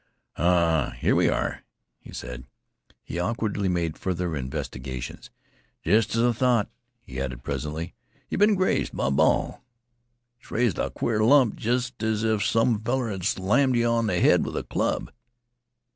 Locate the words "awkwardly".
3.19-3.67